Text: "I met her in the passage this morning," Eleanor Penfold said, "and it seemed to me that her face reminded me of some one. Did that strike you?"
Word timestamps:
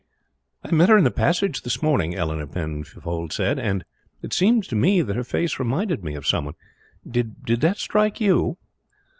"I 0.63 0.73
met 0.73 0.89
her 0.89 0.97
in 0.97 1.03
the 1.03 1.11
passage 1.11 1.61
this 1.61 1.83
morning," 1.83 2.15
Eleanor 2.15 2.47
Penfold 2.47 3.31
said, 3.31 3.59
"and 3.59 3.85
it 4.23 4.33
seemed 4.33 4.63
to 4.69 4.75
me 4.75 5.03
that 5.03 5.15
her 5.15 5.23
face 5.23 5.59
reminded 5.59 6.03
me 6.03 6.15
of 6.15 6.25
some 6.25 6.45
one. 6.45 6.55
Did 7.07 7.45
that 7.45 7.77
strike 7.77 8.19
you?" 8.19 8.57